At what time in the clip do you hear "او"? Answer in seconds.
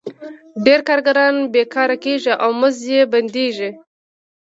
2.43-2.49